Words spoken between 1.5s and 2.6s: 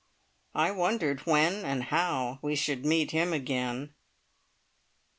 and how we